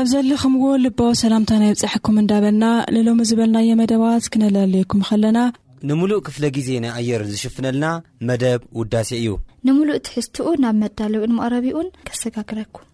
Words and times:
ኣብ 0.00 0.06
ዘለኹምዎ 0.12 0.64
ልባ 0.82 1.00
ሰላምታ 1.20 1.50
ናይ 1.62 1.70
ብፃሐኩም 1.72 2.16
እንዳበልና 2.20 2.64
ንሎሚ 2.94 3.20
ዝበልናየ 3.30 3.72
መደባት 3.80 4.28
ክነለለየኩም 4.32 5.00
ከለና 5.08 5.38
ንሙሉእ 5.88 6.22
ክፍለ 6.26 6.44
ግዜ 6.56 6.68
ናይ 6.84 6.92
ኣየር 7.00 7.22
ዝሽፍነልና 7.32 7.86
መደብ 8.30 8.60
ውዳሴ 8.80 9.10
እዩ 9.22 9.28
ንሙሉእ 9.68 10.02
ትሕዝትኡ 10.06 10.46
ናብ 10.64 10.76
መዳለዊ 10.84 11.22
ንምቕረቢኡኡን 11.32 11.92
ከሰጋግረኩም 12.10 12.86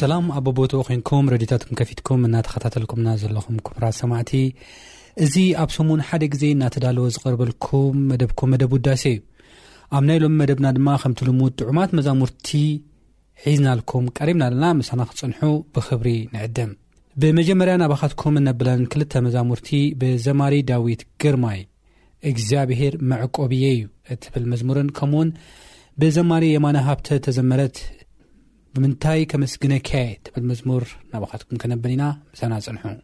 ሰላም 0.00 0.26
ኣቦቦቶ 0.38 0.72
ኮንኩም 0.88 1.26
ረድዮታትኩም 1.32 1.76
ከፊትኩም 1.78 2.20
እናተኸታተልኩምና 2.26 3.08
ዘለኹም 3.22 3.56
ኩፍራት 3.66 3.94
ሰማዕቲ 4.02 4.30
እዚ 5.24 5.34
ኣብስሙን 5.62 6.00
ሓደ 6.08 6.22
ግዜ 6.32 6.44
እናተዳልዎ 6.54 7.04
ዝቐርበልኩም 7.14 7.96
መደብኩም 8.10 8.50
መደብ 8.52 8.72
ውዳሴ 8.76 9.02
እዩ 9.12 9.18
ኣብ 9.98 10.04
ናይ 10.08 10.18
ሎም 10.22 10.34
መደብና 10.40 10.66
ድማ 10.76 10.88
ከምቲ 11.02 11.20
ልሙድ 11.28 11.54
ጥዑማት 11.60 11.90
መዛሙርቲ 11.98 12.48
ሒዝናልኩም 13.46 14.06
ቀሪምና 14.18 14.44
ኣለና 14.50 14.68
ምሳና 14.80 15.00
ክትፅንሑ 15.10 15.42
ብክብሪ 15.76 16.10
ንዕድም 16.36 16.72
ብመጀመርያ 17.22 17.74
ናባኻትኩም 17.84 18.36
እነብለን 18.42 18.82
ክልተ 18.94 19.12
መዛሙርቲ 19.28 19.70
ብዘማሪ 20.02 20.56
ዳዊት 20.70 21.02
ግርማይ 21.24 21.60
እግዚኣብሄር 22.32 22.94
መዕቆብየ 23.12 23.66
እዩ 23.78 23.82
እትብል 24.14 24.46
መዝሙርን 24.52 24.90
ከምኡውን 24.98 25.32
ብዘማሪ 26.02 26.44
የማነ 26.56 26.76
ሃብተ 26.88 27.08
ተዘመረት 27.24 27.76
ብምንታይ 28.76 29.20
ከመስግነ 29.30 29.72
ከ 29.88 30.02
ትምል 30.24 30.42
መዝሙር 30.50 30.84
ናብኻትኩም 31.12 31.60
ከነብን 31.62 31.94
ኢና 31.98 32.02
ምሳና 32.32 32.54
ጽንሑብ 32.66 32.98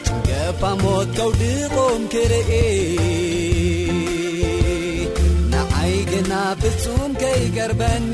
ችገፋሞት 0.10 1.10
ከውድቆም 1.20 2.04
ክርኤ 2.16 2.52
ናአይግና 5.54 6.34
ብጹምከይ 6.64 7.42
ገርበኒ 7.58 8.14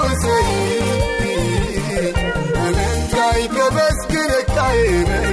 يkbskn 3.43 5.32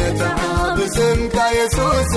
netenaabızım 0.00 1.30
kayısuz 1.30 2.12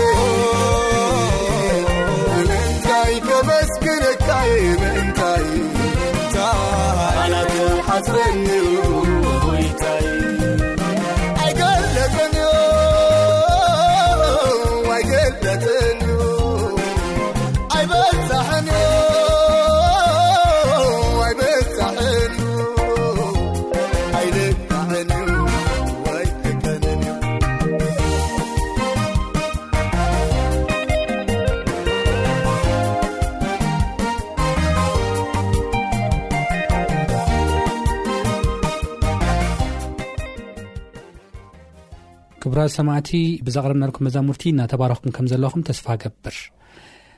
ራ 42.57 42.62
ሰማዕቲ 42.75 43.09
ብዛቕርብናድኩም 43.45 44.05
መዛሙርቲ 44.07 44.45
ናተባረኩም 44.59 45.12
ከም 45.15 45.25
ዘለኹም 45.31 45.62
ተስፋ 45.67 45.85
ገብር 46.03 46.35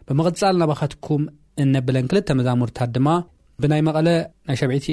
ብምቕፃል 0.08 0.56
ናባካትኩም 0.62 1.24
እነብለን 1.64 2.06
ክልተ 2.12 2.30
መዛሙርታት 2.40 2.90
ድማ 2.96 3.08
ብናይ 3.64 3.82
መቐለ 3.88 4.08
ናይ 4.48 4.58
ሸብዒቲ 4.62 4.88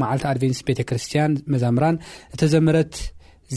መዓልቲ 0.00 0.24
ኣድቨንስ 0.32 0.60
ቤተክርስትያን 0.70 1.32
መዛምራን 1.52 1.98
ዝተዘመረት 2.34 2.96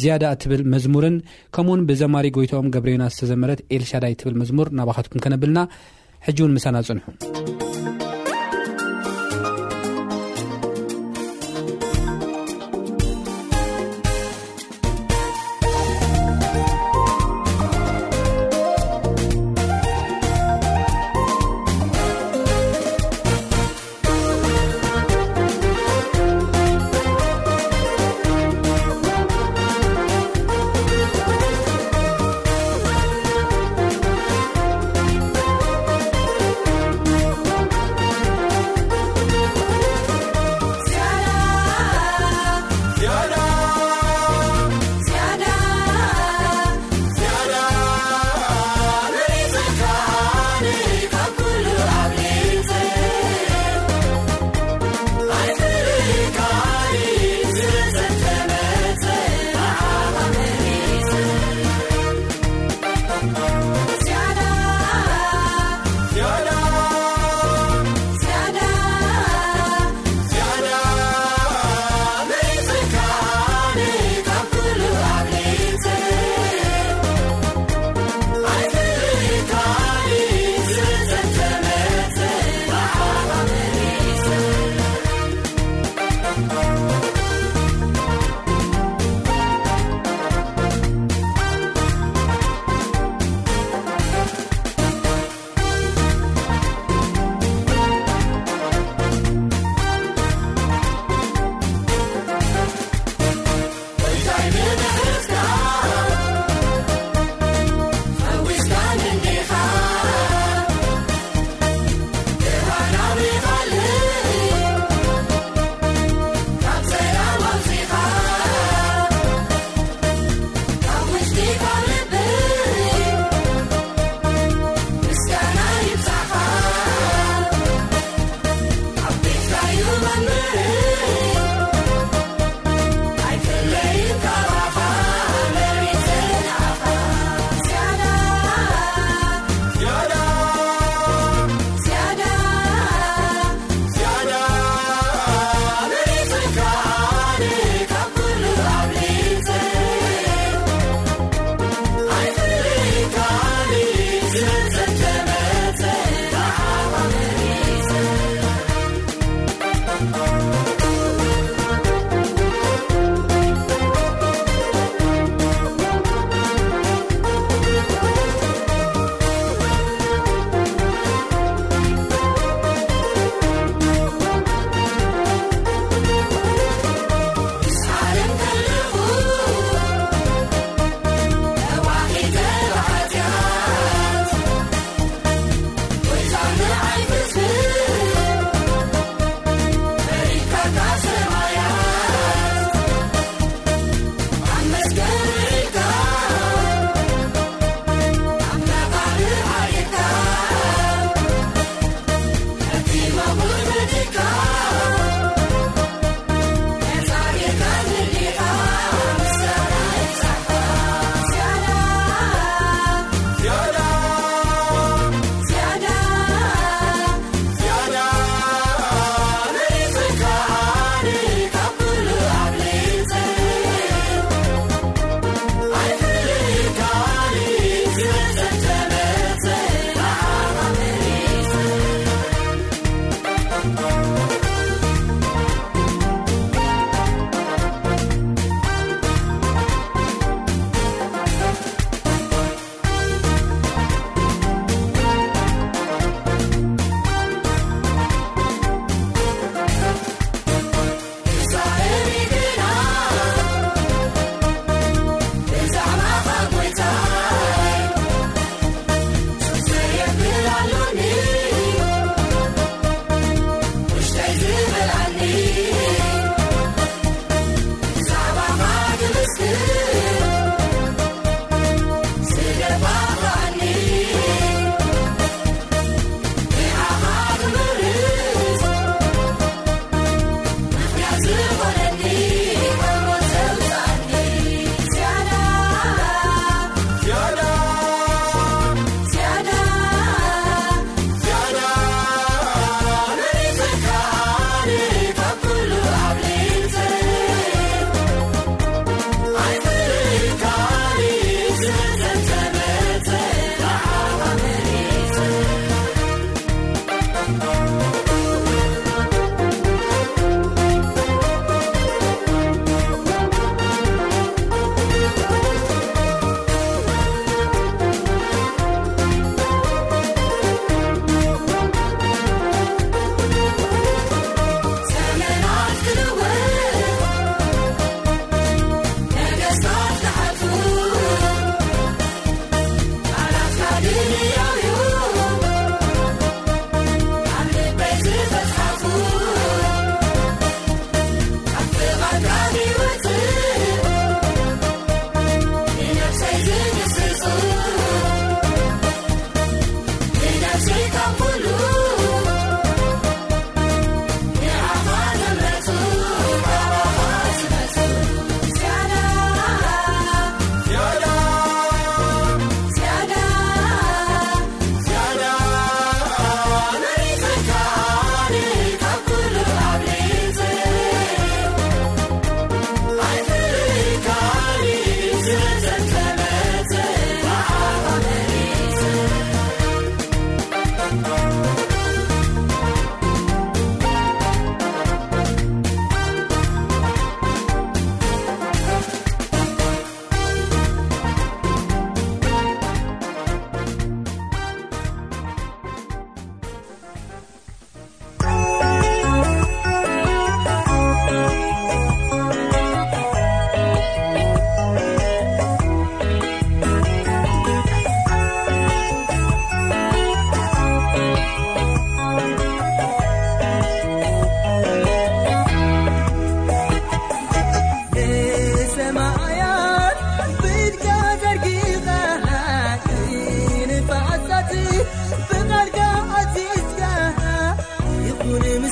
ዝያዳ 0.01 0.25
ትብል 0.43 0.61
መዝሙርን 0.73 1.17
ከምኡውን 1.55 1.83
ብዘማሪ 1.89 2.27
ጎይቶኦም 2.37 2.71
ገብሬና 2.75 3.05
ዝተዘመረት 3.15 3.61
ኤልሻዳይ 3.77 4.15
ትብል 4.21 4.37
መዝሙር 4.43 4.69
ናባካትኩም 4.79 5.23
ከነብልና 5.25 5.61
ሕጂውን 6.27 6.55
ምሳና 6.59 6.77
ፅንሑ 6.89 7.60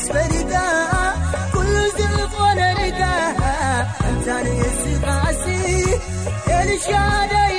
رد 0.08 0.54
كل 1.54 1.90
زلفن 1.98 2.60
رداها 2.60 3.88
تنيسق 4.26 5.08
عسي 5.08 5.86
لشدي 6.48 7.59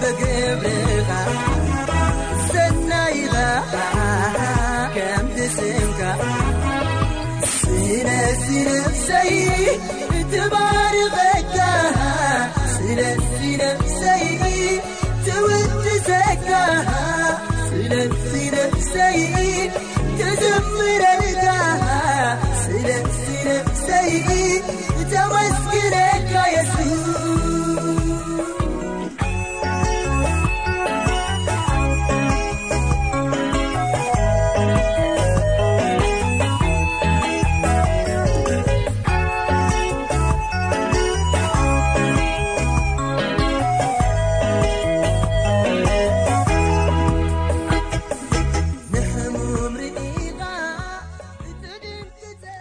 dkka 0.00 1.20
senaida 2.50 3.48
كem 4.94 5.24
tisimka 5.36 6.10
sinesines 7.58 9.06
b 10.52 10.54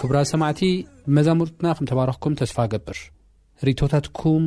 ኣብራ 0.08 0.17
ሰማዕቲ 0.32 0.60
ብመዛሙርትና 1.06 1.67
ከም 1.78 1.86
ተባረክኩም 1.89 2.34
ተስፋ 2.41 2.58
ገብር 2.74 2.98
ርእቶታትኩም 3.67 4.43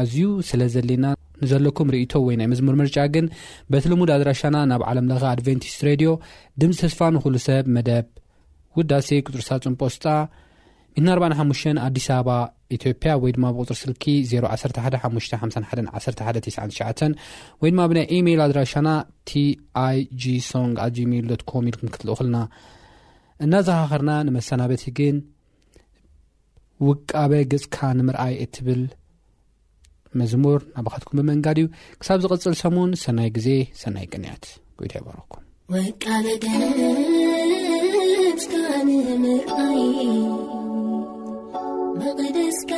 ኣዝዩ 0.00 0.20
ስለ 0.48 0.60
ዘለና 0.74 1.04
ንዘለኩም 1.42 1.88
ርእቶ 1.94 2.12
ወይ 2.26 2.34
ናይ 2.40 2.46
መዝሙር 2.52 2.74
ምርጫ 2.80 2.96
ግን 3.14 3.26
በቲ 3.72 3.84
ልሙድ 3.92 4.10
ኣድራሻና 4.16 4.56
ናብ 4.70 4.82
ዓለምለ 4.90 5.16
አድቨንቲስ 5.32 5.76
ሬድዮ 5.88 6.10
ድምፂ 6.62 6.76
ተስፋ 6.84 7.00
ንኽእሉ 7.18 7.36
ሰብ 7.48 7.68
መደብ 7.76 8.06
ውዳሴ 8.78 9.08
ቁፅርሳ 9.28 9.48
ፅምጶስጣ 9.66 10.04
145 11.10 11.70
ኣዲስ 11.86 12.06
ኣበባ 12.18 12.34
ኢትዮፕያ 12.76 13.12
ወይድማ 13.22 13.44
ብቁፅር 13.56 13.78
ስልኪ 13.82 14.04
011 14.40 14.82
5 14.88 15.02
51 15.06 15.94
1199 16.06 17.08
ወይ 17.62 17.70
ድማ 17.74 17.80
ብናይ 17.90 18.06
ኢሜል 18.16 18.42
ኣድራሻና 18.48 18.88
ቲ 19.30 19.48
ኣይ 19.86 19.98
g 20.22 20.42
ሶንግ 20.52 20.76
ኣዝዩ 20.86 21.04
ሜሉዶትከም 21.14 21.66
ኢልኩም 21.70 21.88
ክትልእኽልና 21.96 22.38
እናዝኻኽርና 23.44 24.10
ንመሰናበቲ 24.28 24.82
ግን 24.98 25.16
ውቃበ 26.86 27.32
ገጽካ 27.52 27.76
ንምርኣይ 27.98 28.34
እትብል 28.44 28.82
መዝሙር 30.20 30.60
ናባኻትኩም 30.74 31.18
ብመንጋድ 31.22 31.58
እዩ 31.62 31.68
ክሳብ 32.02 32.18
ዝቐፅል 32.24 32.54
ሰሙን 32.62 32.92
ሰናይ 33.04 33.28
ግዜ 33.36 33.48
ሰናይ 33.82 34.06
ቅንያት 34.12 34.44
ጉኢታ 34.78 34.94
ኣይበረኩም 34.98 35.44
ውቃበፅካ 35.76 36.42
ንምይ 38.86 40.16
መስካ 42.36 42.70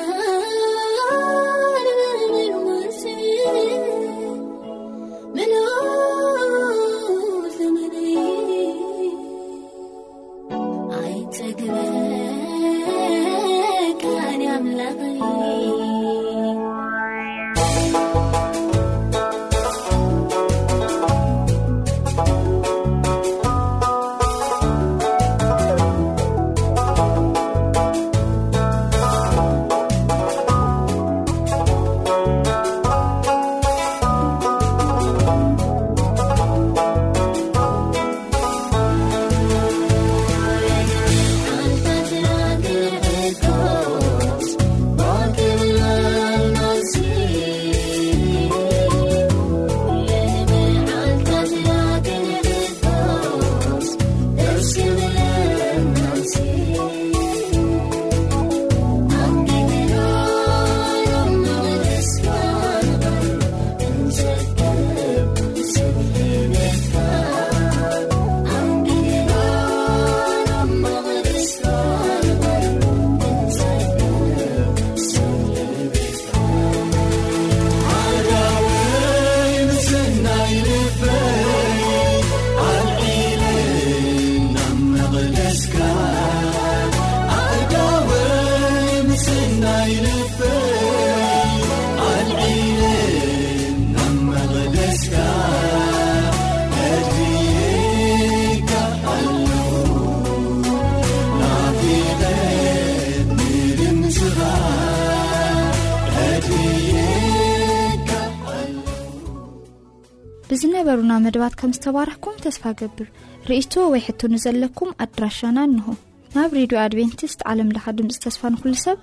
መድባት 111.24 111.54
ከም 111.60 111.70
ዝተባርሕኩም 111.76 112.36
ተስፋ 112.44 112.62
ገብር 112.80 113.08
ርእቶ 113.50 113.72
ወይ 113.92 114.02
ሕትኒዘለኩም 114.08 114.90
ኣድራሻና 115.06 115.56
እንሆም 115.70 115.98
ናብ 116.36 116.50
ሬድዮ 116.58 116.78
ኣድቨንቲስት 116.86 117.40
ዓለምለኻ 117.52 117.84
ድምፂ 118.00 118.18
ተስፋ 118.26 118.42
ንኩሉ 118.54 118.74
ሰብ 118.86 118.98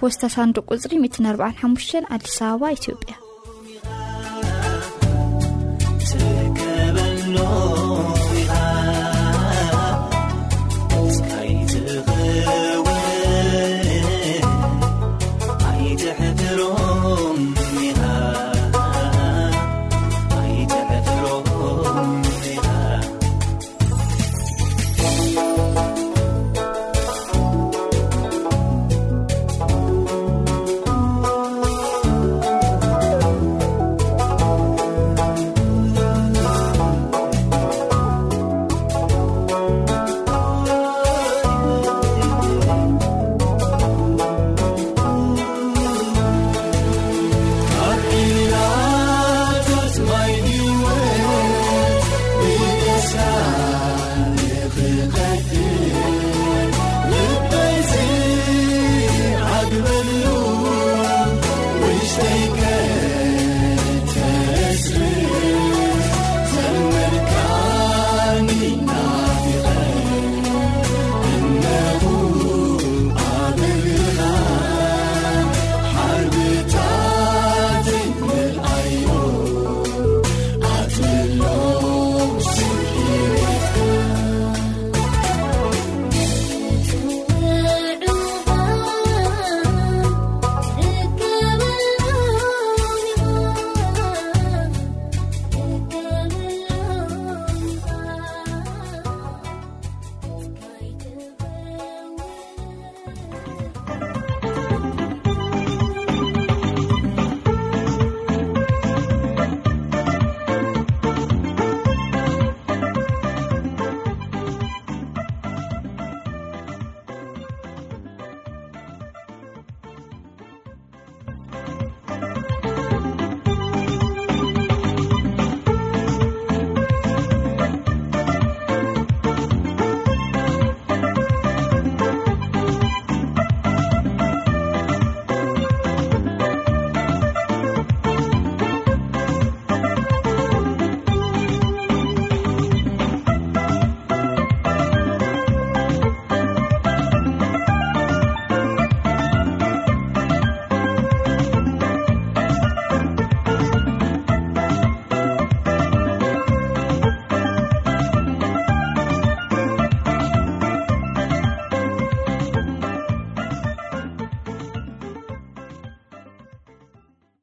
ፖስታሳንዶ 0.00 0.56
ቁፅሪ 0.72 0.92
145 1.08 1.98
ኣዲስ 2.16 2.38
ኣበባ 2.50 2.70
ኢትዮጵያ 2.78 3.16